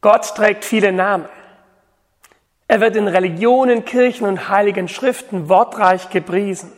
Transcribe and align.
Gott 0.00 0.34
trägt 0.34 0.64
viele 0.64 0.92
Namen. 0.92 1.28
Er 2.68 2.80
wird 2.80 2.96
in 2.96 3.08
Religionen, 3.08 3.84
Kirchen 3.84 4.26
und 4.26 4.48
heiligen 4.48 4.88
Schriften 4.88 5.48
wortreich 5.48 6.10
gepriesen. 6.10 6.72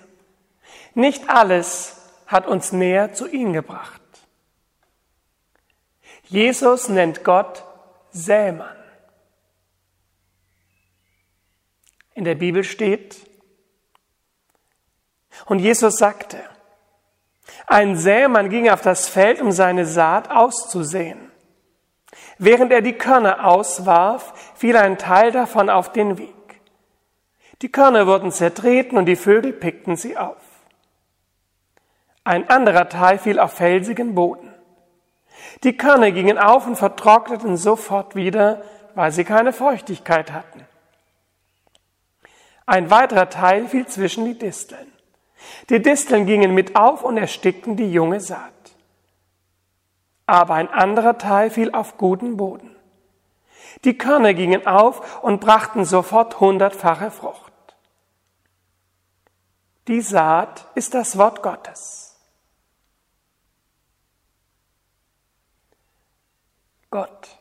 Nicht 0.95 1.29
alles 1.29 2.01
hat 2.27 2.47
uns 2.47 2.73
näher 2.73 3.13
zu 3.13 3.29
ihm 3.29 3.53
gebracht. 3.53 4.01
Jesus 6.25 6.89
nennt 6.89 7.25
Gott 7.25 7.65
Sämann. 8.11 8.77
In 12.15 12.25
der 12.25 12.35
Bibel 12.35 12.65
steht, 12.65 13.17
und 15.47 15.59
Jesus 15.59 15.97
sagte, 15.99 16.39
ein 17.67 17.97
Sämann 17.97 18.49
ging 18.49 18.69
auf 18.71 18.83
das 18.83 19.09
Feld, 19.09 19.41
um 19.41 19.51
seine 19.51 19.87
Saat 19.87 20.31
auszusehen. 20.31 21.32
Während 22.39 22.73
er 22.73 22.83
die 22.83 22.95
Körner 22.95 23.47
auswarf, 23.47 24.33
fiel 24.55 24.77
ein 24.77 24.99
Teil 24.99 25.33
davon 25.33 25.69
auf 25.69 25.93
den 25.93 26.19
Weg. 26.19 26.35
Die 27.61 27.71
Körner 27.71 28.07
wurden 28.07 28.33
zertreten 28.33 28.99
und 28.99 29.07
die 29.07 29.17
Vögel 29.17 29.53
pickten 29.53 29.97
sie 29.97 30.17
auf. 30.17 30.43
Ein 32.25 32.49
anderer 32.51 32.89
Teil 32.89 33.19
fiel 33.19 33.39
auf 33.39 33.53
felsigen 33.53 34.15
Boden. 34.15 34.53
Die 35.65 35.77
Körner 35.77 36.11
gingen 36.13 36.39
auf 36.39 36.67
und 36.67 36.77
vertrockneten 36.77 37.57
sofort 37.57 38.15
wieder, 38.15 38.63
weil 38.95 39.13
sie 39.13 39.25
keine 39.25 39.53
Feuchtigkeit 39.53 40.33
hatten. 40.33 40.65
Ein 42.67 42.91
weiterer 42.91 43.29
Teil 43.29 43.69
fiel 43.69 43.87
zwischen 43.87 44.25
die 44.25 44.39
Disteln. 44.39 44.87
Die 45.69 45.83
Disteln 45.83 46.27
gingen 46.27 46.55
mit 46.55 46.77
auf 46.77 47.03
und 47.03 47.17
erstickten 47.17 47.77
die 47.77 47.93
junge 47.93 48.21
Saat 48.21 48.62
aber 50.33 50.55
ein 50.55 50.71
anderer 50.71 51.19
Teil 51.19 51.51
fiel 51.51 51.73
auf 51.73 51.99
guten 51.99 52.39
Boden. 52.39 52.75
Die 53.85 53.99
Körner 53.99 54.33
gingen 54.33 54.67
auf 54.67 55.23
und 55.23 55.43
brachten 55.43 55.85
sofort 55.85 56.41
hundertfache 56.41 57.11
Frucht. 57.11 57.53
Die 59.89 60.01
Saat 60.01 60.69
ist 60.75 60.95
das 60.95 61.19
Wort 61.19 61.43
Gottes. 61.43 62.17
Gott. 66.91 67.37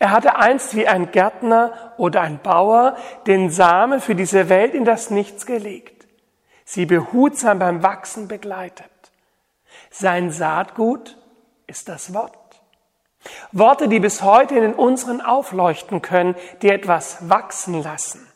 Er 0.00 0.10
hatte 0.10 0.38
einst 0.38 0.74
wie 0.74 0.88
ein 0.88 1.12
Gärtner 1.12 1.94
oder 1.98 2.22
ein 2.22 2.42
Bauer 2.42 2.96
den 3.28 3.50
Samen 3.50 4.00
für 4.00 4.16
diese 4.16 4.48
Welt 4.48 4.74
in 4.74 4.84
das 4.84 5.10
Nichts 5.10 5.46
gelegt, 5.46 6.08
sie 6.64 6.84
behutsam 6.84 7.60
beim 7.60 7.84
Wachsen 7.84 8.26
begleitet. 8.26 8.90
Sein 9.90 10.32
Saatgut 10.32 11.17
ist 11.68 11.88
das 11.88 12.12
Wort. 12.12 12.36
Worte, 13.52 13.88
die 13.88 14.00
bis 14.00 14.22
heute 14.22 14.58
in 14.58 14.74
unseren 14.74 15.20
aufleuchten 15.20 16.02
können, 16.02 16.34
die 16.62 16.70
etwas 16.70 17.28
wachsen 17.28 17.82
lassen. 17.82 18.26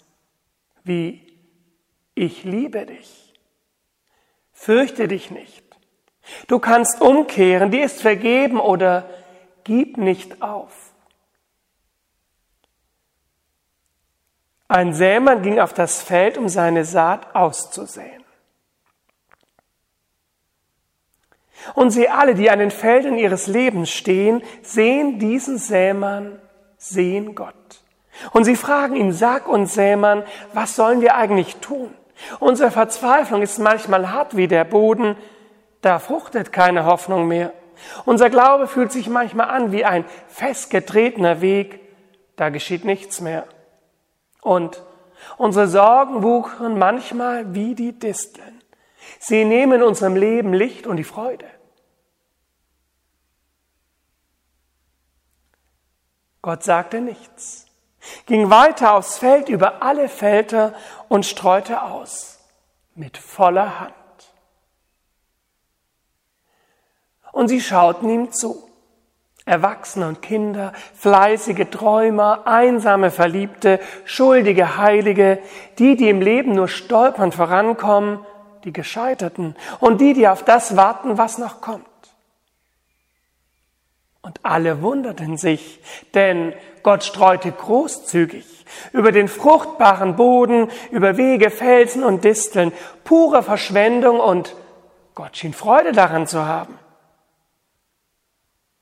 Wie 0.85 1.27
ich 2.15 2.45
liebe 2.45 2.87
dich. 2.87 3.35
Fürchte 4.53 5.09
dich 5.09 5.31
nicht. 5.31 5.65
Du 6.47 6.59
kannst 6.59 7.01
umkehren, 7.01 7.71
dir 7.71 7.85
ist 7.85 8.01
vergeben 8.01 8.61
oder 8.61 9.09
gib 9.65 9.97
nicht 9.97 10.43
auf. 10.43 10.93
Ein 14.69 14.95
Sämann 14.95 15.43
ging 15.43 15.59
auf 15.59 15.75
das 15.75 16.01
Feld, 16.01 16.39
um 16.39 16.49
seine 16.49 16.85
Saat 16.85 17.35
auszusehen. 17.35 18.22
Und 21.75 21.91
sie 21.91 22.09
alle, 22.09 22.35
die 22.35 22.51
an 22.51 22.59
den 22.59 22.71
Feldern 22.71 23.17
ihres 23.17 23.47
Lebens 23.47 23.91
stehen, 23.91 24.43
sehen 24.63 25.19
diesen 25.19 25.59
Sämann, 25.59 26.41
sehen 26.77 27.35
Gott. 27.35 27.55
Und 28.33 28.45
sie 28.45 28.57
fragen 28.57 28.97
ihn, 28.97 29.13
sag 29.13 29.49
uns 29.49 29.75
Sämann, 29.75 30.25
was 30.53 30.77
sollen 30.77 31.01
wir 31.01 31.15
eigentlich 31.15 31.57
tun? 31.57 31.95
Unsere 32.39 32.71
Verzweiflung 32.71 33.43
ist 33.43 33.59
manchmal 33.59 34.13
hart 34.13 34.37
wie 34.37 34.49
der 34.49 34.65
Boden, 34.65 35.17
da 35.81 35.99
fruchtet 35.99 36.53
keine 36.53 36.85
Hoffnung 36.85 37.27
mehr. 37.27 37.53
Unser 38.05 38.31
Glaube 38.31 38.69
fühlt 38.69 38.93
sich 38.93 39.09
manchmal 39.09 39.51
an 39.51 39.73
wie 39.73 39.85
ein 39.85 40.05
festgetretener 40.29 41.41
Weg, 41.41 41.81
da 42.37 42.49
geschieht 42.49 42.85
nichts 42.85 43.21
mehr. 43.21 43.45
Und 44.41 44.83
unsere 45.37 45.67
Sorgen 45.69 46.23
wuchern 46.23 46.79
manchmal 46.79 47.55
wie 47.55 47.75
die 47.75 47.99
Disteln. 47.99 48.62
Sie 49.19 49.45
nehmen 49.45 49.83
unserem 49.83 50.17
Leben 50.17 50.53
Licht 50.53 50.87
und 50.87 50.97
die 50.97 51.05
Freude. 51.05 51.47
Gott 56.43 56.65
sagte 56.65 57.01
nichts, 57.01 57.67
ging 58.27 58.51
weiter 58.51 58.95
aufs 58.95 59.19
Feld 59.19 59.49
über 59.49 59.83
alle 59.83 60.09
Felder 60.09 60.75
und 61.09 61.25
streute 61.25 61.83
aus 61.83 62.41
mit 62.95 63.17
voller 63.17 63.81
Hand. 63.81 63.95
Und 67.31 67.49
sie 67.49 67.61
schauten 67.61 68.11
ihm 68.11 68.33
zu. 68.33 68.69
Erwachsene 69.45 70.07
und 70.07 70.23
Kinder, 70.23 70.73
fleißige 70.95 71.69
Träumer, 71.69 72.47
einsame 72.47 73.11
Verliebte, 73.11 73.81
schuldige 74.05 74.77
Heilige, 74.77 75.41
die, 75.79 75.97
die 75.97 76.09
im 76.09 76.21
Leben 76.21 76.55
nur 76.55 76.69
stolpern 76.69 77.33
vorankommen, 77.33 78.25
die 78.65 78.73
Gescheiterten 78.73 79.57
und 79.81 80.01
die, 80.01 80.15
die 80.15 80.29
auf 80.29 80.45
das 80.45 80.77
warten, 80.77 81.19
was 81.19 81.39
noch 81.39 81.61
kommt. 81.61 81.87
Und 84.23 84.39
alle 84.45 84.83
wunderten 84.83 85.37
sich, 85.37 85.81
denn 86.15 86.55
Gott 86.85 87.03
streute 87.03 87.51
großzügig 87.51 88.47
über 88.93 89.11
den 89.13 89.29
fruchtbaren 89.29 90.17
Boden, 90.17 90.71
über 90.91 91.17
Wege, 91.17 91.51
Felsen 91.51 92.05
und 92.05 92.25
Disteln, 92.25 92.73
pure 93.05 93.43
Verschwendung 93.43 94.21
und 94.21 94.55
Gott 95.15 95.37
schien 95.37 95.53
Freude 95.53 95.93
daran 95.93 96.27
zu 96.27 96.47
haben. 96.47 96.79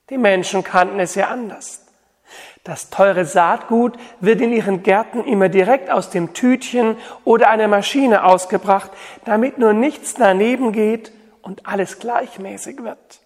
Die 0.09 0.17
Menschen 0.17 0.63
kannten 0.63 0.99
es 0.99 1.15
ja 1.15 1.27
anders. 1.29 1.80
Das 2.63 2.91
teure 2.91 3.25
Saatgut 3.25 3.97
wird 4.19 4.39
in 4.39 4.51
ihren 4.51 4.83
Gärten 4.83 5.23
immer 5.23 5.49
direkt 5.49 5.89
aus 5.89 6.11
dem 6.11 6.33
Tütchen 6.33 6.95
oder 7.23 7.49
einer 7.49 7.67
Maschine 7.67 8.23
ausgebracht, 8.23 8.91
damit 9.25 9.57
nur 9.57 9.73
nichts 9.73 10.13
daneben 10.13 10.71
geht 10.71 11.11
und 11.41 11.65
alles 11.65 11.97
gleichmäßig 11.97 12.83
wird. 12.83 13.21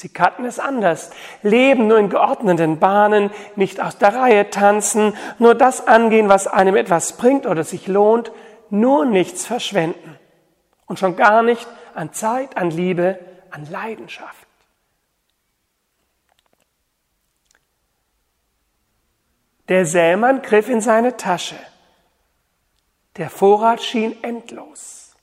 Sie 0.00 0.08
kannten 0.08 0.46
es 0.46 0.58
anders, 0.58 1.10
leben 1.42 1.86
nur 1.86 1.98
in 1.98 2.08
geordneten 2.08 2.78
Bahnen, 2.78 3.30
nicht 3.56 3.82
aus 3.82 3.98
der 3.98 4.14
Reihe 4.14 4.48
tanzen, 4.48 5.14
nur 5.38 5.54
das 5.54 5.86
angehen, 5.86 6.30
was 6.30 6.46
einem 6.46 6.76
etwas 6.76 7.18
bringt 7.18 7.44
oder 7.46 7.64
sich 7.64 7.86
lohnt, 7.86 8.32
nur 8.70 9.04
nichts 9.04 9.44
verschwenden. 9.44 10.18
Und 10.86 10.98
schon 10.98 11.16
gar 11.16 11.42
nicht 11.42 11.68
an 11.94 12.14
Zeit, 12.14 12.56
an 12.56 12.70
Liebe, 12.70 13.18
an 13.50 13.70
Leidenschaft. 13.70 14.46
Der 19.70 19.86
Sämann 19.86 20.42
griff 20.42 20.68
in 20.68 20.80
seine 20.80 21.16
Tasche. 21.16 21.54
Der 23.16 23.30
Vorrat 23.30 23.80
schien 23.80 24.16
endlos. 24.22 25.14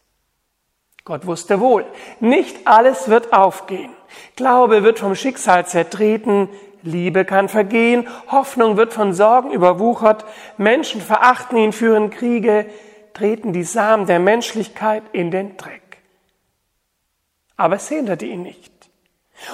Gott 1.04 1.26
wusste 1.26 1.60
wohl, 1.60 1.86
nicht 2.22 2.66
alles 2.66 3.10
wird 3.10 3.34
aufgehen. 3.34 3.92
Glaube 4.38 4.84
wird 4.84 5.00
vom 5.00 5.16
Schicksal 5.16 5.66
zertreten, 5.66 6.48
Liebe 6.82 7.26
kann 7.26 7.50
vergehen, 7.50 8.08
Hoffnung 8.32 8.78
wird 8.78 8.94
von 8.94 9.12
Sorgen 9.12 9.52
überwuchert, 9.52 10.24
Menschen 10.56 11.02
verachten 11.02 11.58
ihn, 11.58 11.74
führen 11.74 12.10
Kriege, 12.10 12.70
treten 13.14 13.52
die 13.52 13.64
Samen 13.64 14.06
der 14.06 14.20
Menschlichkeit 14.20 15.04
in 15.12 15.30
den 15.30 15.58
Dreck. 15.58 15.98
Aber 17.58 17.76
es 17.76 17.90
hinderte 17.90 18.26
ihn 18.26 18.44
nicht. 18.44 18.77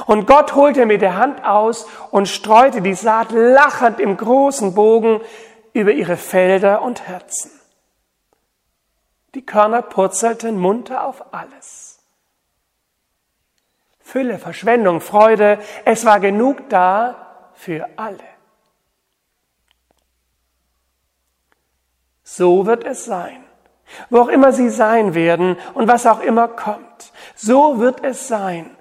Und 0.05 0.27
Gott 0.27 0.55
holte 0.55 0.85
mit 0.85 1.01
der 1.01 1.17
Hand 1.17 1.43
aus 1.45 1.87
und 2.11 2.27
streute 2.27 2.81
die 2.81 2.93
Saat 2.93 3.31
lachend 3.31 3.99
im 3.99 4.17
großen 4.17 4.73
Bogen 4.73 5.21
über 5.73 5.91
ihre 5.91 6.17
Felder 6.17 6.81
und 6.81 7.07
Herzen. 7.07 7.51
Die 9.35 9.45
Körner 9.45 9.81
purzelten 9.81 10.57
munter 10.57 11.05
auf 11.05 11.33
alles. 11.33 11.99
Fülle, 13.99 14.37
Verschwendung, 14.37 15.01
Freude, 15.01 15.59
es 15.85 16.05
war 16.05 16.19
genug 16.19 16.69
da 16.69 17.49
für 17.53 17.87
alle. 17.95 18.19
So 22.23 22.65
wird 22.65 22.83
es 22.83 23.05
sein. 23.05 23.43
Wo 24.09 24.21
auch 24.21 24.27
immer 24.27 24.53
sie 24.53 24.69
sein 24.69 25.13
werden 25.13 25.57
und 25.73 25.87
was 25.87 26.05
auch 26.05 26.19
immer 26.19 26.47
kommt, 26.47 27.11
so 27.35 27.79
wird 27.79 28.03
es 28.03 28.27
sein, 28.27 28.75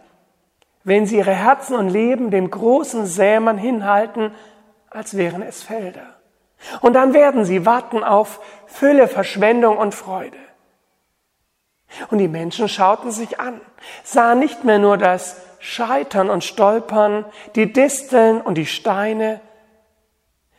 wenn 0.84 1.06
sie 1.06 1.18
ihre 1.18 1.34
Herzen 1.34 1.76
und 1.76 1.88
Leben 1.88 2.30
dem 2.30 2.50
großen 2.50 3.06
Sämann 3.06 3.58
hinhalten, 3.58 4.32
als 4.90 5.16
wären 5.16 5.42
es 5.42 5.62
Felder. 5.62 6.16
Und 6.80 6.94
dann 6.94 7.12
werden 7.14 7.44
sie 7.44 7.66
warten 7.66 8.04
auf 8.04 8.40
Fülle, 8.66 9.08
Verschwendung 9.08 9.78
und 9.78 9.94
Freude. 9.94 10.38
Und 12.10 12.18
die 12.18 12.28
Menschen 12.28 12.68
schauten 12.68 13.10
sich 13.10 13.40
an, 13.40 13.60
sahen 14.02 14.38
nicht 14.38 14.64
mehr 14.64 14.78
nur 14.78 14.96
das 14.96 15.36
Scheitern 15.58 16.30
und 16.30 16.42
Stolpern, 16.42 17.24
die 17.54 17.72
Disteln 17.72 18.40
und 18.40 18.56
die 18.56 18.66
Steine. 18.66 19.40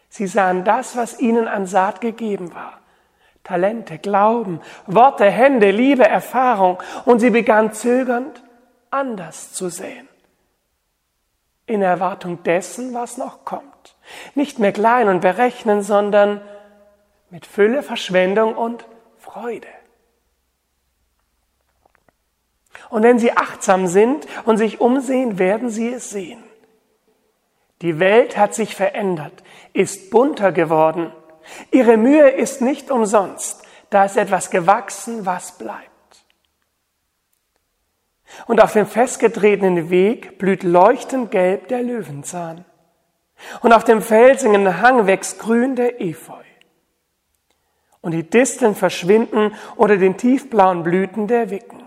Sie 0.10 0.28
sahen 0.28 0.64
das, 0.64 0.96
was 0.96 1.20
ihnen 1.20 1.48
an 1.48 1.66
Saat 1.66 2.02
gegeben 2.02 2.54
war. 2.54 2.80
Talente, 3.44 3.98
Glauben, 3.98 4.62
Worte, 4.88 5.26
Hände, 5.26 5.72
Liebe, 5.72 6.08
Erfahrung. 6.08 6.78
Und 7.06 7.20
sie 7.20 7.32
begann 7.32 7.74
zögernd 7.74 8.42
anders 8.92 9.54
zu 9.54 9.70
sehen. 9.70 10.08
In 11.66 11.82
Erwartung 11.82 12.44
dessen, 12.44 12.94
was 12.94 13.18
noch 13.18 13.46
kommt. 13.46 13.96
Nicht 14.36 14.60
mehr 14.60 14.74
klein 14.74 15.08
und 15.08 15.22
berechnen, 15.22 15.82
sondern 15.82 16.42
mit 17.30 17.46
Fülle, 17.46 17.84
Verschwendung 17.84 18.56
und 18.56 18.86
Freude. 19.18 19.68
Und 22.90 23.04
wenn 23.04 23.18
Sie 23.18 23.32
achtsam 23.32 23.88
sind 23.88 24.28
und 24.46 24.58
sich 24.58 24.82
umsehen, 24.82 25.40
werden 25.40 25.70
Sie 25.70 25.92
es 25.92 26.10
sehen. 26.10 26.44
Die 27.82 28.00
Welt 28.00 28.38
hat 28.38 28.54
sich 28.54 28.76
verändert, 28.76 29.44
ist 29.74 30.12
bunter 30.12 30.52
geworden. 30.52 31.12
Ihre 31.72 31.98
Mühe 31.98 32.30
ist 32.30 32.62
nicht 32.62 32.92
umsonst. 32.92 33.64
Da 33.90 34.06
ist 34.06 34.18
etwas 34.18 34.50
gewachsen, 34.50 35.26
was 35.26 35.58
bleibt. 35.58 35.93
Und 38.48 38.62
auf 38.62 38.74
dem 38.74 38.86
festgetretenen 38.86 39.90
Weg 39.90 40.38
blüht 40.38 40.64
leuchtend 40.64 41.32
gelb 41.32 41.68
der 41.68 41.82
Löwenzahn. 41.82 42.66
Und 43.62 43.74
auf 43.74 43.84
dem 43.84 44.02
felsigen 44.02 44.82
Hang 44.82 45.08
wächst 45.08 45.40
grün 45.40 45.76
der 45.76 46.02
Efeu. 46.02 46.44
Und 48.02 48.12
die 48.12 48.30
Disteln 48.30 48.76
verschwinden 48.76 49.54
unter 49.76 49.98
den 49.98 50.18
tiefblauen 50.18 50.84
Blüten 50.84 51.28
der 51.28 51.50
Wicken 51.50 51.84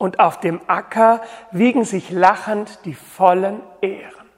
und 0.00 0.18
auf 0.18 0.40
dem 0.40 0.62
Acker 0.66 1.20
wiegen 1.50 1.84
sich 1.84 2.10
lachend 2.10 2.86
die 2.86 2.94
vollen 2.94 3.60
Ehren. 3.82 4.30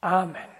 Amen. 0.00 0.59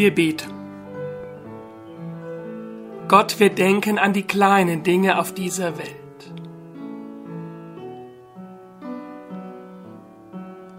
Wir 0.00 0.14
beten. 0.14 0.50
Gott, 3.06 3.38
wir 3.38 3.50
denken 3.50 3.98
an 3.98 4.14
die 4.14 4.22
kleinen 4.22 4.82
Dinge 4.82 5.18
auf 5.18 5.34
dieser 5.34 5.76
Welt. 5.76 6.32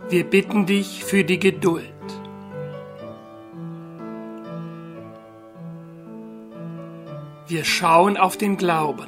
Wir 0.10 0.24
bitten 0.24 0.66
dich 0.66 1.04
für 1.04 1.24
die 1.24 1.38
Geduld. 1.38 1.86
Wir 7.48 7.64
schauen 7.64 8.18
auf 8.18 8.38
den 8.38 8.58
Glauben. 8.58 9.06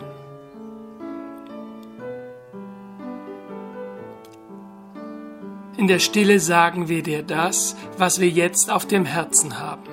In 5.76 5.88
der 5.88 5.98
Stille 5.98 6.40
sagen 6.40 6.88
wir 6.88 7.02
dir 7.02 7.24
das, 7.24 7.76
was 7.98 8.20
wir 8.20 8.30
jetzt 8.30 8.72
auf 8.72 8.86
dem 8.86 9.06
Herzen 9.06 9.58
haben. 9.58 9.93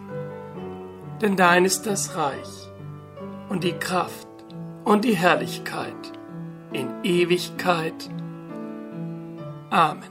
denn 1.21 1.35
dein 1.35 1.65
ist 1.65 1.85
das 1.85 2.15
Reich 2.15 2.69
und 3.49 3.63
die 3.63 3.73
Kraft 3.73 4.27
und 4.83 5.05
die 5.05 5.15
Herrlichkeit 5.15 5.93
in 6.73 6.89
Ewigkeit. 7.03 8.09
Amen. 9.69 10.09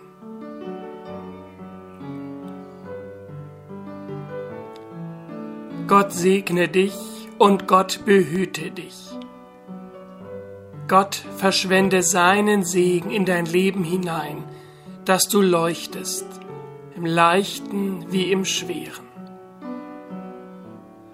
Gott 5.89 6.13
segne 6.13 6.69
dich 6.69 6.95
und 7.39 7.67
Gott 7.67 8.05
behüte 8.05 8.71
dich. 8.71 8.97
Gott 10.87 11.23
verschwende 11.37 12.03
seinen 12.03 12.63
Segen 12.65 13.11
in 13.11 13.25
dein 13.25 13.47
Leben 13.47 13.83
hinein, 13.83 14.45
dass 15.05 15.29
du 15.29 15.41
leuchtest, 15.41 16.27
im 16.95 17.07
Leichten 17.07 18.13
wie 18.13 18.31
im 18.31 18.45
Schweren. 18.45 19.10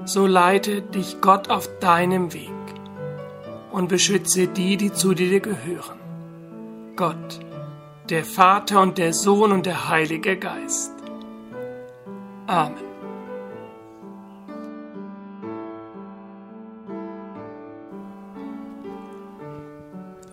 So 0.07 0.27
leite 0.27 0.83
dich 0.83 1.21
Gott 1.21 1.51
auf 1.51 1.69
deinem 1.81 2.33
Weg 2.33 2.51
und 3.73 3.89
beschütze 3.89 4.47
die, 4.47 4.77
die 4.77 4.93
zu 4.93 5.15
dir 5.15 5.41
gehören. 5.41 5.99
Gott, 6.95 7.41
der 8.09 8.25
Vater 8.25 8.81
und 8.81 8.99
der 8.99 9.13
Sohn 9.13 9.53
und 9.53 9.67
der 9.67 9.89
Heilige 9.89 10.37
Geist. 10.39 10.93
Amen. 12.47 12.87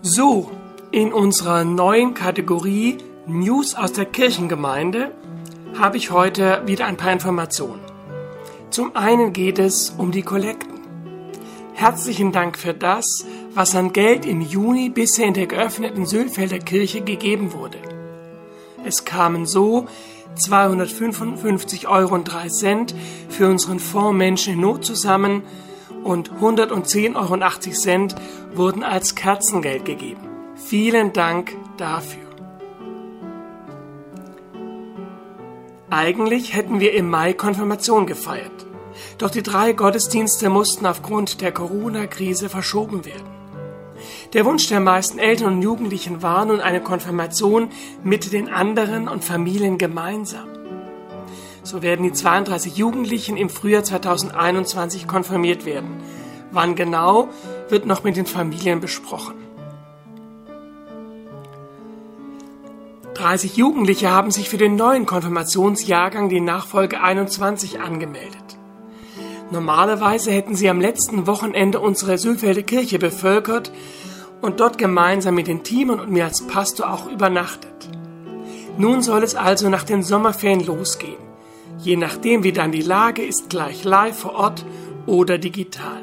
So, 0.02 0.50
in 0.92 1.12
unserer 1.12 1.64
neuen 1.64 2.14
Kategorie 2.14 2.98
News 3.26 3.74
aus 3.74 3.92
der 3.92 4.04
Kirchengemeinde 4.04 5.10
habe 5.76 5.96
ich 5.96 6.12
heute 6.12 6.62
wieder 6.66 6.86
ein 6.86 6.96
paar 6.96 7.10
Informationen. 7.10 7.83
Zum 8.74 8.96
einen 8.96 9.32
geht 9.32 9.60
es 9.60 9.90
um 9.98 10.10
die 10.10 10.22
Kollekten. 10.22 10.80
Herzlichen 11.74 12.32
Dank 12.32 12.58
für 12.58 12.74
das, 12.74 13.24
was 13.54 13.76
an 13.76 13.92
Geld 13.92 14.26
im 14.26 14.40
Juni 14.40 14.88
bisher 14.88 15.28
in 15.28 15.34
der 15.34 15.46
geöffneten 15.46 16.06
Sülfelder 16.06 16.58
Kirche 16.58 17.00
gegeben 17.00 17.52
wurde. 17.52 17.78
Es 18.84 19.04
kamen 19.04 19.46
so 19.46 19.86
255,03 20.36 21.86
Euro 21.86 22.20
für 23.28 23.48
unseren 23.48 23.78
Fonds 23.78 24.18
Menschen 24.18 24.54
in 24.54 24.60
Not 24.62 24.84
zusammen 24.84 25.44
und 26.02 26.32
110,80 26.32 27.14
Euro 27.14 28.56
wurden 28.56 28.82
als 28.82 29.14
Kerzengeld 29.14 29.84
gegeben. 29.84 30.26
Vielen 30.56 31.12
Dank 31.12 31.56
dafür. 31.76 32.24
Eigentlich 35.90 36.56
hätten 36.56 36.80
wir 36.80 36.92
im 36.92 37.08
Mai 37.08 37.34
Konfirmation 37.34 38.08
gefeiert. 38.08 38.63
Doch 39.18 39.30
die 39.30 39.42
drei 39.42 39.72
Gottesdienste 39.72 40.48
mussten 40.48 40.86
aufgrund 40.86 41.40
der 41.40 41.52
Corona-Krise 41.52 42.48
verschoben 42.48 43.04
werden. 43.04 43.34
Der 44.32 44.44
Wunsch 44.44 44.68
der 44.68 44.80
meisten 44.80 45.18
Eltern 45.18 45.54
und 45.54 45.62
Jugendlichen 45.62 46.22
war 46.22 46.44
nun 46.44 46.60
eine 46.60 46.80
Konfirmation 46.80 47.68
mit 48.02 48.32
den 48.32 48.48
anderen 48.48 49.08
und 49.08 49.24
Familien 49.24 49.78
gemeinsam. 49.78 50.48
So 51.62 51.80
werden 51.80 52.02
die 52.02 52.12
32 52.12 52.76
Jugendlichen 52.76 53.36
im 53.36 53.48
Frühjahr 53.48 53.84
2021 53.84 55.06
konfirmiert 55.06 55.64
werden. 55.64 56.02
Wann 56.50 56.74
genau, 56.74 57.28
wird 57.68 57.86
noch 57.86 58.04
mit 58.04 58.16
den 58.16 58.26
Familien 58.26 58.80
besprochen. 58.80 59.34
30 63.14 63.56
Jugendliche 63.56 64.10
haben 64.10 64.30
sich 64.30 64.50
für 64.50 64.58
den 64.58 64.76
neuen 64.76 65.06
Konfirmationsjahrgang, 65.06 66.28
die 66.28 66.40
Nachfolge 66.40 67.00
21, 67.00 67.80
angemeldet. 67.80 68.58
Normalerweise 69.54 70.32
hätten 70.32 70.56
sie 70.56 70.68
am 70.68 70.80
letzten 70.80 71.28
Wochenende 71.28 71.78
unsere 71.78 72.18
Sülfelder 72.18 72.62
Kirche 72.62 72.98
bevölkert 72.98 73.70
und 74.40 74.58
dort 74.58 74.78
gemeinsam 74.78 75.36
mit 75.36 75.46
den 75.46 75.62
Teamen 75.62 76.00
und 76.00 76.10
mir 76.10 76.24
als 76.24 76.44
Pastor 76.48 76.92
auch 76.92 77.06
übernachtet. 77.08 77.88
Nun 78.78 79.00
soll 79.00 79.22
es 79.22 79.36
also 79.36 79.68
nach 79.68 79.84
den 79.84 80.02
Sommerferien 80.02 80.66
losgehen. 80.66 81.22
Je 81.78 81.96
nachdem, 81.96 82.42
wie 82.42 82.50
dann 82.50 82.72
die 82.72 82.82
Lage 82.82 83.24
ist, 83.24 83.48
gleich 83.48 83.84
live 83.84 84.18
vor 84.18 84.34
Ort 84.34 84.66
oder 85.06 85.38
digital. 85.38 86.02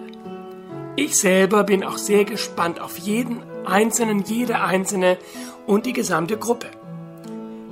Ich 0.96 1.18
selber 1.18 1.66
bin 1.66 1.84
auch 1.84 1.98
sehr 1.98 2.24
gespannt 2.24 2.80
auf 2.80 3.00
jeden 3.00 3.44
Einzelnen, 3.66 4.24
jede 4.24 4.62
Einzelne 4.62 5.18
und 5.68 5.86
die 5.86 5.94
gesamte 5.94 6.38
Gruppe. 6.38 6.68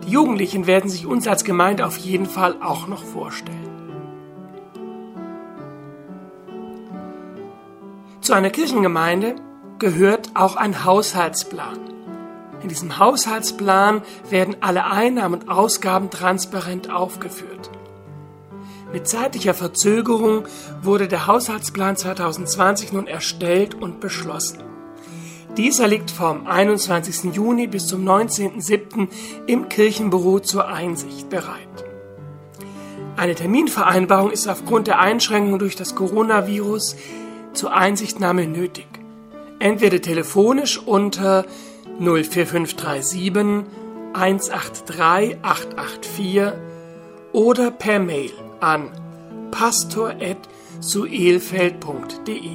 Die 0.05 0.12
Jugendlichen 0.12 0.67
werden 0.67 0.89
sich 0.89 1.05
uns 1.05 1.25
als 1.25 1.45
Gemeinde 1.45 1.86
auf 1.86 1.95
jeden 1.95 2.25
Fall 2.25 2.57
auch 2.62 2.88
noch 2.88 3.05
vorstellen. 3.05 3.68
Zu 8.29 8.36
einer 8.36 8.51
Kirchengemeinde 8.51 9.38
gehört 9.79 10.29
auch 10.36 10.55
ein 10.55 10.86
Haushaltsplan. 10.86 11.79
In 12.62 12.69
diesem 12.69 13.00
Haushaltsplan 13.00 14.03
werden 14.29 14.57
alle 14.59 14.86
Einnahmen 14.86 15.41
und 15.41 15.50
Ausgaben 15.50 16.12
transparent 16.12 16.91
aufgeführt. 16.91 17.71
Mit 18.93 19.07
zeitlicher 19.07 19.55
Verzögerung 19.55 20.43
wurde 20.83 21.07
der 21.07 21.25
Haushaltsplan 21.25 21.98
2020 21.98 22.93
nun 22.93 23.07
erstellt 23.07 23.74
und 23.74 24.00
beschlossen. 24.00 24.59
Dieser 25.57 25.88
liegt 25.88 26.12
vom 26.12 26.45
21. 26.45 27.33
Juni 27.33 27.65
bis 27.65 27.88
zum 27.88 28.07
19.07. 28.07 29.07
im 29.48 29.69
Kirchenbüro 29.69 30.38
zur 30.38 30.67
Einsicht 30.67 31.31
bereit. 31.31 31.83
Eine 33.17 33.33
Terminvereinbarung 33.33 34.29
ist 34.29 34.48
aufgrund 34.48 34.86
der 34.86 35.00
Einschränkungen 35.00 35.57
durch 35.57 35.75
das 35.75 35.95
Coronavirus 35.95 36.95
zur 37.59 37.73
Einsichtnahme 37.73 38.47
nötig. 38.47 38.87
Entweder 39.59 40.01
telefonisch 40.01 40.79
unter 40.79 41.45
04537 41.99 43.33
183 44.13 45.37
884 45.41 46.53
oder 47.33 47.71
per 47.71 47.99
Mail 47.99 48.31
an 48.61 48.89
pastor.suelfeld.de. 49.51 52.51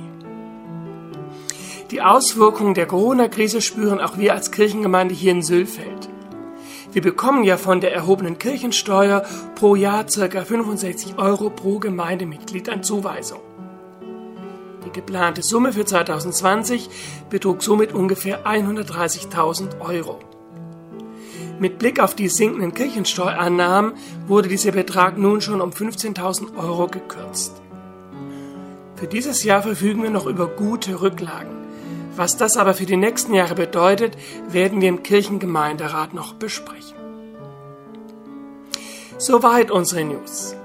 Die 1.91 2.01
Auswirkungen 2.01 2.73
der 2.73 2.87
Corona-Krise 2.87 3.61
spüren 3.61 4.01
auch 4.01 4.17
wir 4.17 4.33
als 4.33 4.53
Kirchengemeinde 4.53 5.15
hier 5.15 5.33
in 5.33 5.43
Sülfeld. 5.43 6.09
Wir 6.93 7.03
bekommen 7.03 7.45
ja 7.45 7.59
von 7.59 7.83
der 7.83 7.93
erhobenen 7.93 8.39
Kirchensteuer 8.39 9.23
pro 9.55 9.75
Jahr 9.75 10.05
ca. 10.05 10.45
65 10.45 11.19
Euro 11.19 11.51
pro 11.51 11.79
Gemeindemitglied 11.79 12.71
an 12.71 12.83
Zuweisung. 12.83 13.43
Geplante 14.95 15.43
Summe 15.43 15.75
für 15.75 15.85
2020 15.85 16.89
betrug 17.29 17.63
somit 17.63 17.93
ungefähr 17.93 18.47
130.000 18.47 19.81
Euro. 19.81 20.21
Mit 21.59 21.79
Blick 21.79 22.01
auf 22.01 22.15
die 22.15 22.29
sinkenden 22.29 22.73
Kirchensteuereinnahmen 22.73 23.93
wurde 24.27 24.49
dieser 24.49 24.73
Betrag 24.73 25.19
nun 25.19 25.41
schon 25.41 25.61
um 25.61 25.71
15.000 25.71 26.57
Euro 26.57 26.87
gekürzt. 26.87 27.61
Für 28.97 29.07
dieses 29.07 29.45
Jahr 29.45 29.63
verfügen 29.63 30.03
wir 30.03 30.11
noch 30.11 30.27
über 30.27 30.47
gute 30.47 31.03
Rücklagen. 31.03 31.55
Was 32.17 32.37
das 32.37 32.57
aber 32.57 32.75
für 32.75 32.87
die 32.87 32.97
nächsten 32.97 33.35
Jahre 33.35 33.55
bedeutet, 33.55 34.17
werden 34.49 34.81
wir 34.81 34.89
im 34.89 35.03
Kirchengemeinderat 35.03 36.15
noch 36.15 36.35
besprechen. 36.35 36.97
Soweit 39.19 39.71
unsere 39.71 40.05
News. 40.05 40.57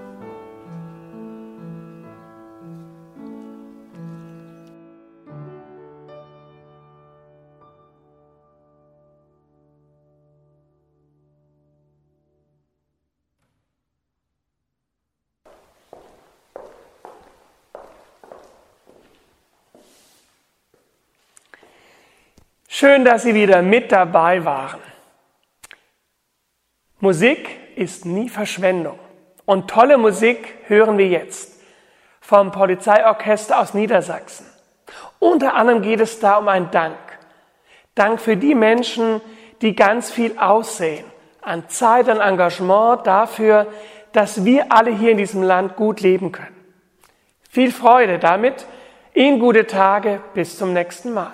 Schön, 22.80 23.04
dass 23.04 23.24
Sie 23.24 23.36
wieder 23.36 23.62
mit 23.62 23.92
dabei 23.92 24.46
waren. 24.46 24.80
Musik 27.02 27.50
ist 27.76 28.06
nie 28.06 28.30
Verschwendung. 28.30 28.98
Und 29.44 29.70
tolle 29.70 29.98
Musik 29.98 30.56
hören 30.66 30.98
wir 30.98 31.08
jetzt 31.08 31.60
vom 32.22 32.54
Polizeiorchester 32.54 33.60
aus 33.60 33.74
Niedersachsen. 33.74 34.46
Unter 35.20 35.56
anderem 35.56 35.82
geht 35.82 36.00
es 36.00 36.22
da 36.22 36.38
um 36.38 36.48
einen 36.48 36.72
Dank. 36.72 36.96
Dank 37.96 38.22
für 38.22 38.38
die 38.38 38.56
Menschen, 38.56 39.20
die 39.62 39.76
ganz 39.76 40.10
viel 40.10 40.38
aussehen, 40.38 41.04
an 41.42 41.68
Zeit 41.68 42.08
und 42.08 42.22
Engagement 42.22 43.06
dafür, 43.06 43.68
dass 44.14 44.46
wir 44.46 44.72
alle 44.72 44.92
hier 44.92 45.12
in 45.12 45.18
diesem 45.18 45.44
Land 45.44 45.76
gut 45.76 46.00
leben 46.00 46.32
können. 46.32 46.56
Viel 47.50 47.74
Freude 47.74 48.20
damit, 48.20 48.66
Ihnen 49.14 49.42
gute 49.42 49.68
Tage, 49.68 50.22
bis 50.34 50.58
zum 50.58 50.72
nächsten 50.72 51.12
Mal. 51.12 51.34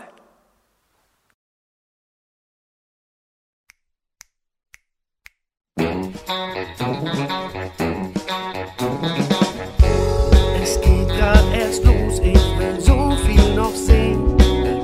Es 10.61 10.81
geht 10.81 11.07
grad 11.09 11.43
erst 11.57 11.83
los, 11.83 12.19
ich 12.19 12.59
will 12.59 12.79
so 12.79 13.11
viel 13.25 13.55
noch 13.55 13.73
sehen. 13.73 14.37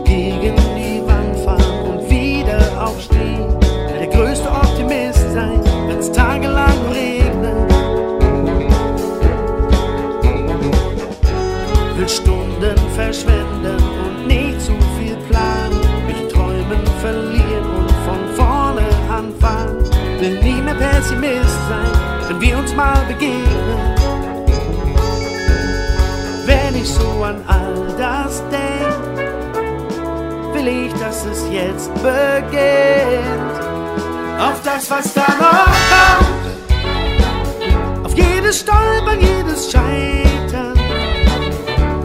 Gegen 0.05 0.55
die 0.75 1.01
Wand 1.05 1.37
fahren 1.39 1.89
und 1.89 2.09
wieder 2.09 2.61
aufstehen. 2.85 3.55
Der 3.99 4.07
größte 4.07 4.49
Optimist 4.49 5.31
sein, 5.33 5.61
wenn's 5.87 6.11
tagelang 6.11 6.77
regnet. 6.91 7.71
Will 11.97 12.09
Stunden 12.09 12.77
verschwenden 12.95 13.40
Pessimist 21.11 21.59
sein, 21.67 21.91
wenn 22.29 22.41
wir 22.41 22.57
uns 22.57 22.73
mal 22.73 23.03
begegnen. 23.07 23.95
Wer 26.45 26.73
ich 26.73 26.89
so 26.89 27.23
an 27.23 27.43
all 27.47 27.93
das 27.97 28.41
denk, 28.49 28.95
will 30.53 30.67
ich, 30.67 30.93
dass 30.93 31.25
es 31.25 31.43
jetzt 31.51 31.93
beginnt. 31.95 33.59
Auf 34.39 34.61
das, 34.63 34.89
was 34.89 35.13
da 35.13 35.27
noch 35.39 35.65
kommt, 35.91 36.45
auf 38.05 38.13
jedes 38.15 38.61
Stolpern, 38.61 39.19
jedes 39.19 39.71
Scheitern. 39.71 40.79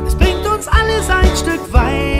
Es 0.07 0.14
bringt 0.14 0.47
uns 0.47 0.69
alles 0.69 1.09
ein 1.09 1.37
Stück 1.37 1.73
weiter 1.73 2.15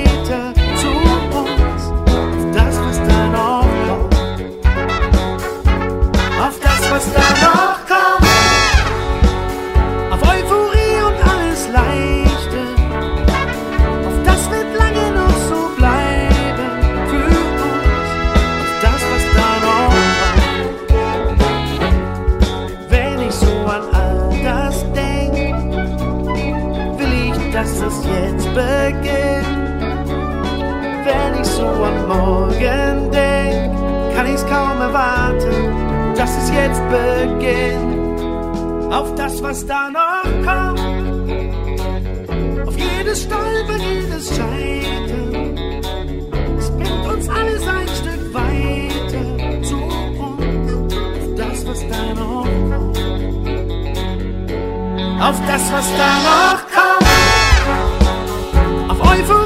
Stolpern, 43.27 43.81
jedes 43.81 44.29
Scheitern. 44.29 45.59
Es 46.59 46.71
bringt 46.71 47.07
uns 47.07 47.29
alles 47.29 47.67
ein 47.67 47.89
Stück 47.89 48.35
weiter 48.35 49.63
zu 49.63 49.77
uns. 49.77 50.73
Auf 51.19 51.35
das, 51.37 51.67
was 51.67 51.81
da 51.89 52.15
noch 52.15 52.45
kommt. 52.71 52.99
Auf 55.21 55.39
das, 55.47 55.73
was 55.73 55.87
da 55.97 56.11
noch 56.31 56.61
kommt. 56.77 57.07
Auf 58.91 59.01
Euphorie 59.01 59.46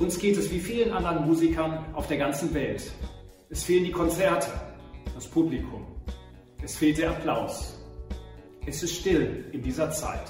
Uns 0.00 0.18
geht 0.18 0.38
es 0.38 0.50
wie 0.50 0.58
vielen 0.58 0.92
anderen 0.92 1.26
Musikern 1.26 1.84
auf 1.92 2.08
der 2.08 2.16
ganzen 2.16 2.52
Welt. 2.54 2.90
Es 3.50 3.62
fehlen 3.62 3.84
die 3.84 3.92
Konzerte, 3.92 4.48
das 5.14 5.28
Publikum. 5.28 5.86
Es 6.62 6.76
fehlt 6.76 6.98
der 6.98 7.10
Applaus. 7.10 7.78
Es 8.66 8.82
ist 8.82 8.96
still 8.96 9.44
in 9.52 9.62
dieser 9.62 9.90
Zeit. 9.90 10.24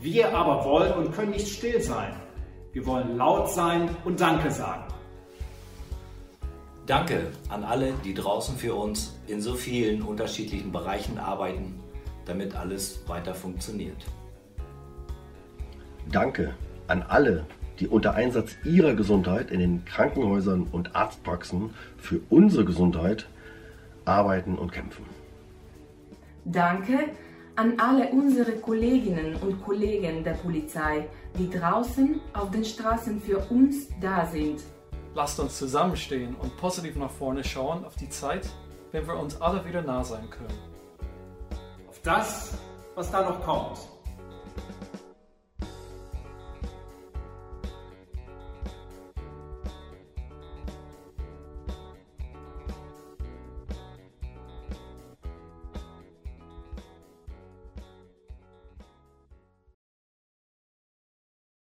Wir 0.00 0.36
aber 0.36 0.64
wollen 0.64 0.92
und 0.94 1.12
können 1.12 1.30
nicht 1.30 1.48
still 1.48 1.80
sein. 1.80 2.20
Wir 2.72 2.84
wollen 2.84 3.16
laut 3.16 3.50
sein 3.50 3.88
und 4.04 4.20
Danke 4.20 4.50
sagen. 4.50 4.85
Danke 6.86 7.32
an 7.48 7.64
alle, 7.64 7.94
die 8.04 8.14
draußen 8.14 8.56
für 8.56 8.76
uns 8.76 9.18
in 9.26 9.40
so 9.40 9.54
vielen 9.54 10.02
unterschiedlichen 10.02 10.70
Bereichen 10.70 11.18
arbeiten, 11.18 11.80
damit 12.26 12.54
alles 12.54 13.00
weiter 13.08 13.34
funktioniert. 13.34 14.06
Danke 16.12 16.54
an 16.86 17.02
alle, 17.02 17.44
die 17.80 17.88
unter 17.88 18.14
Einsatz 18.14 18.52
ihrer 18.64 18.94
Gesundheit 18.94 19.50
in 19.50 19.58
den 19.58 19.84
Krankenhäusern 19.84 20.68
und 20.70 20.94
Arztpraxen 20.94 21.70
für 21.98 22.20
unsere 22.30 22.64
Gesundheit 22.64 23.26
arbeiten 24.04 24.56
und 24.56 24.70
kämpfen. 24.70 25.04
Danke 26.44 27.08
an 27.56 27.80
alle 27.80 28.10
unsere 28.10 28.52
Kolleginnen 28.52 29.34
und 29.34 29.60
Kollegen 29.64 30.22
der 30.22 30.34
Polizei, 30.34 31.08
die 31.36 31.50
draußen 31.50 32.20
auf 32.32 32.52
den 32.52 32.64
Straßen 32.64 33.20
für 33.20 33.38
uns 33.50 33.88
da 34.00 34.24
sind. 34.24 34.60
Lasst 35.16 35.40
uns 35.40 35.56
zusammenstehen 35.56 36.36
und 36.36 36.58
positiv 36.58 36.94
nach 36.96 37.10
vorne 37.10 37.42
schauen 37.42 37.86
auf 37.86 37.96
die 37.96 38.10
Zeit, 38.10 38.46
wenn 38.92 39.06
wir 39.06 39.18
uns 39.18 39.40
alle 39.40 39.64
wieder 39.64 39.80
nah 39.80 40.04
sein 40.04 40.28
können. 40.28 40.58
Auf 41.88 41.98
das, 42.02 42.58
was 42.94 43.10
da 43.10 43.22
noch 43.22 43.42
kommt. 43.42 43.78